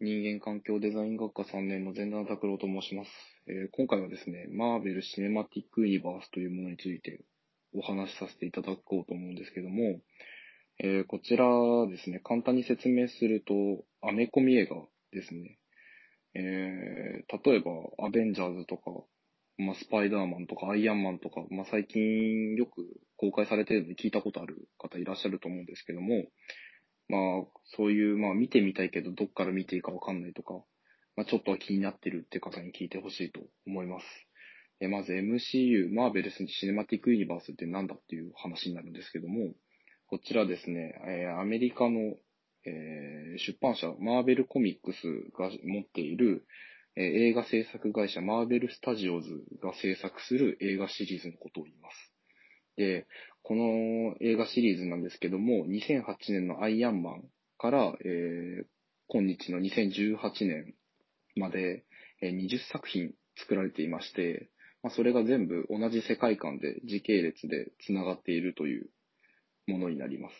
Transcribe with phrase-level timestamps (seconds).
[0.00, 3.10] 人間環境デザイン学科3年の前田拓郎と申します、
[3.46, 7.20] えー今回はですね、マーベル・シネマティック・ユニバースというものについて
[7.72, 10.00] お話しさせていただこうと思うんですけども、
[10.82, 11.46] えーこちら
[11.88, 13.54] ですね、簡単に説明すると、
[14.02, 14.74] アメコミ映画
[15.12, 15.58] ですね。
[16.34, 17.70] えー例えば、
[18.04, 18.90] アベンジャーズとか、
[19.58, 22.82] まあ、スパイダーマンとか、アイアンマンとか、まあ、最近よく
[23.16, 26.24] 公開されているので聞いたことある方いらっしゃると思うんですけども、
[27.08, 27.20] まあ、
[27.76, 30.54] そういう、まあ、見てみたいけど、どっから見ていいかわかんないとか、
[31.16, 34.06] まあ、ちょっとは気になってるって方に聞いてほしいと思います。
[34.80, 39.54] えまず MCU、マーベルスシネマティックユニバースって何だっていう話になるんですけども、
[40.06, 42.16] こちらですね、えアメリカの、
[42.66, 44.98] え出版社、マーベルコミックス
[45.38, 46.46] が持っている、
[46.96, 49.30] え映画制作会社、マーベルスタジオズ
[49.62, 52.13] が制作する映画シリーズのことを言います。
[52.76, 53.06] で、
[53.42, 57.24] この映画シリーズなんですけども、2008年のアイアンマン
[57.58, 58.64] から、えー
[59.06, 60.16] 今日の2018
[60.46, 60.74] 年
[61.36, 61.84] まで、
[62.22, 64.50] えー20作品作られていまして、
[64.82, 68.88] まあ、それが全部同じ世界観で時系列で繋がっているという
[69.66, 70.34] ものになります。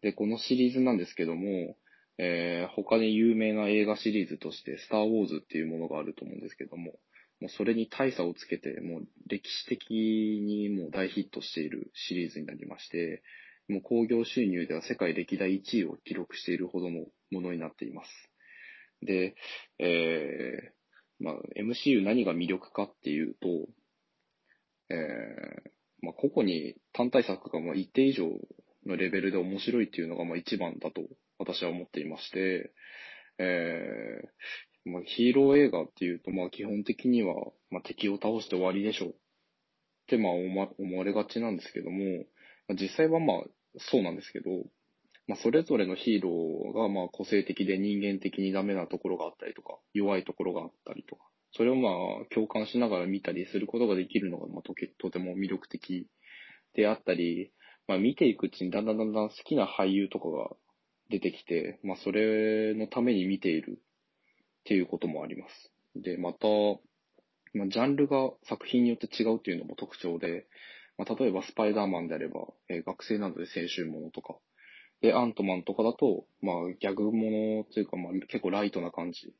[0.00, 1.76] で、このシリーズなんですけども、
[2.18, 6.98] えー他に有名な映画シリーズとして、スター・ウォーズっていうものがあると思うんですけども、
[7.40, 13.22] もうそれに大差をつけて、もう歴史的にもう大ヒットしているシリーズになりまして、
[13.68, 18.10] もう興行収入では世界歴代1位を記録しているほどのものになっています。
[19.02, 19.34] で、
[19.78, 23.48] えーまあ、MCU 何が魅力かっていうと、
[24.90, 25.70] えー
[26.00, 28.24] まあ、個々に単体作がまあ一定以上
[28.86, 31.02] のレベルで面白いっていうのがまあ一番だと
[31.38, 32.72] 私は思っていまして、
[33.38, 34.28] えー
[34.86, 37.34] まあ、ヒーロー映画っていうと、まあ、基本的には、
[37.70, 39.12] まあ、敵を倒して終わりでしょうっ
[40.08, 41.98] てまあ思われがちなんですけども、
[42.68, 43.36] まあ、実際はまあ
[43.90, 44.50] そうなんですけど、
[45.26, 51.92] まあ、それぞれのヒーローがまあ個性的で人間的にダメなところがあったりとか、弱いところがあったりとか、それをまあ
[52.32, 56.06] 共感しながら見たりすることができるのがまあととても魅力的
[56.74, 57.50] であったり、
[57.88, 60.50] まあ、見ていくうちにだんだんだんだん好きな俳優とかが
[61.10, 63.78] 出てきて、まあ、それのために見ている
[64.66, 65.72] っていうこともあります。
[65.94, 66.48] で、また、
[67.54, 70.46] ま、ジャンルが作品によって違うっていうのも特徴で、
[70.98, 74.34] まあ、例えばスパイダーマンであれば、えー学生などで青春ものとか、
[75.02, 79.32] で、アントマンとかだと、まあ、ギャグものというか、まあ、結構ライトな感じ。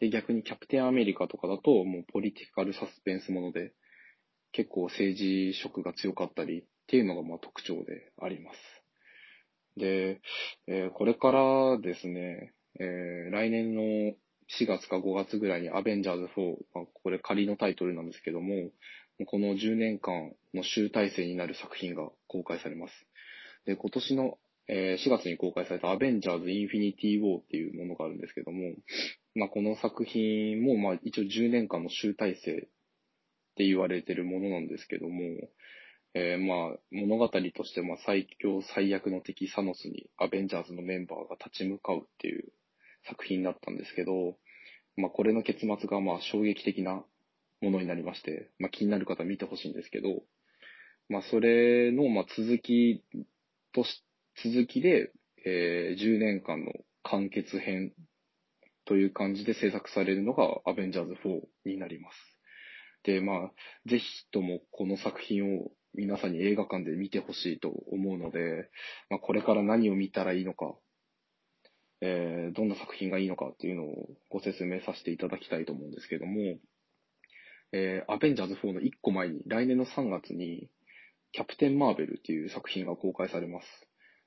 [0.00, 3.72] で、逆にキャプテンアメリカとかだと、もうポリティカルサスペンスもので、
[4.50, 8.58] 結構政治色が強かったりっていうのがまあ特徴であります。
[9.76, 10.20] で、
[10.66, 14.14] えーこれからですね、えー来年の
[14.60, 18.70] 4月か5月ぐらいにアベンジャーズ4、まあ、これ仮のタイトルなんですけども、
[19.26, 22.92] この10年間の集大成になる作品が公開されます。
[23.64, 28.74] で、今年の、4月に公開されたアベンジャーズ・インフィニティ・ウォーっていうものがあるんですけども、
[29.36, 32.58] まあ、この作品もまあ一応10年間の集大成っ
[33.54, 35.22] て言われてるものなんですけども、
[36.14, 42.48] えーまあ、物語としてまあ最強最悪の敵サノスにアベンジャーズのメンバーが立ち向かうっていう
[43.08, 44.36] 作品だったんですけど、
[44.96, 47.04] まあ、これの結末がまあ衝撃的な
[47.60, 50.22] ものになりまして、まあ、気になる方は見てほしいんですけど、
[51.08, 53.04] まあ、それのまあ続き
[53.72, 54.04] とし、
[54.42, 55.12] 続きで、
[55.44, 56.72] えー10年間の
[57.04, 57.92] 完結編
[58.84, 62.16] という感じで制作されるのがアベンジャーズ4になります。
[63.04, 63.52] で、まあ、
[63.88, 68.68] ぜひともこの作品を皆さんに映画館で見てほしいと思うので、
[69.08, 70.74] まあ、これから何を見たらいいのか、
[72.06, 76.58] えーどんな作品がいいのかっていうのをご説明させていただきたいと思うんですけども、
[77.72, 80.68] えーアベンジャーズ4の1個前に、来年の3月に、
[81.32, 83.66] キャプテン・マーベルっていう作品が公開されます。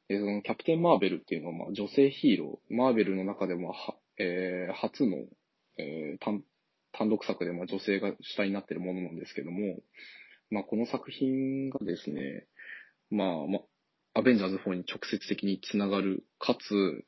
[0.10, 5.18] で、そのキャプテン・マーベルっていうのは、ま、女性ヒーロー、マーベルの中でもは、えー初の、
[5.78, 6.44] えー単
[6.92, 9.60] 単独作でまあ女性が主体になっているものなんですけども、
[10.50, 12.48] まあ、この作品がですね、
[13.12, 13.60] まあ、ま
[14.16, 17.06] あ、アベンジャーズ4に直接的につながる、かつ、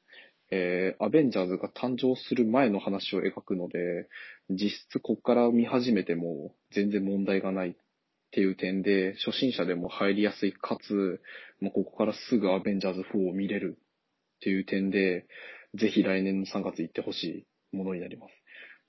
[0.51, 4.07] えーアベンジャーズが誕生する前の話を描くので、
[4.49, 7.73] 実質こっから見始めても全然問題がないっ
[8.31, 11.21] ていう点で、初心者でも入りやすい、かつ、
[11.59, 15.25] もうここからすぐアベンジャーズ4を見れるっていう点で、
[15.73, 18.31] ぜひ来年の3月行ってほしいものになります。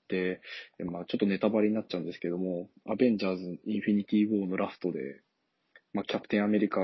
[0.09, 0.41] で、
[0.85, 5.21] まあちょっとネタバレになっちゃうんですけども、アベンジャーズ・インフィニティ・ウォーのラストで、
[5.93, 6.81] まあキャプテンアメリカ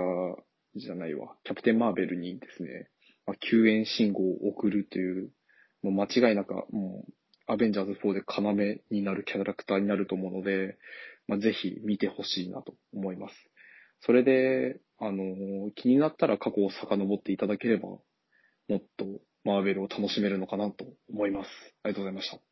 [0.75, 2.89] じゃないわ、キャプテン・マーベルにですね、
[3.29, 5.29] まあ、救援信号を送るという、
[5.83, 7.13] もう間違いなく、もう、
[7.45, 10.79] アベンジャーズ4で要になるキャラクターになると思うので、
[11.27, 13.35] まあ、ぜひ見てほしいなと思います。
[14.01, 17.99] それで、あの、気になったら過去を遡っていただければ、も
[18.77, 19.05] っと
[19.43, 21.49] マーベルを楽しめるのかなと思います。
[21.83, 22.48] ありがとうございました。